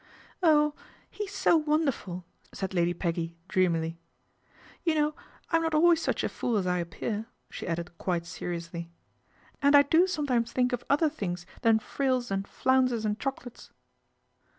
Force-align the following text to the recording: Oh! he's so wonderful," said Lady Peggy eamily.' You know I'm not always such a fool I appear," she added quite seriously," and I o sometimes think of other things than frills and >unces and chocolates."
Oh! 0.41 0.73
he's 1.11 1.31
so 1.31 1.57
wonderful," 1.57 2.25
said 2.51 2.73
Lady 2.73 2.91
Peggy 2.91 3.37
eamily.' 3.49 3.97
You 4.83 4.95
know 4.95 5.15
I'm 5.51 5.61
not 5.61 5.75
always 5.75 6.01
such 6.01 6.23
a 6.23 6.29
fool 6.29 6.67
I 6.67 6.79
appear," 6.79 7.27
she 7.51 7.67
added 7.67 7.95
quite 7.99 8.25
seriously," 8.25 8.89
and 9.61 9.75
I 9.75 9.85
o 9.93 10.05
sometimes 10.07 10.51
think 10.51 10.73
of 10.73 10.83
other 10.89 11.07
things 11.07 11.45
than 11.61 11.77
frills 11.77 12.31
and 12.31 12.45
>unces 12.45 13.05
and 13.05 13.19
chocolates." 13.19 13.69